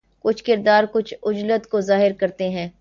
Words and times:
کچھ 0.25 0.43
کردار 0.43 0.83
کچھ 0.93 1.13
عجلت 1.23 1.67
کو 1.69 1.81
ظاہر 1.81 2.11
کرتے 2.19 2.49
ہیں 2.49 2.67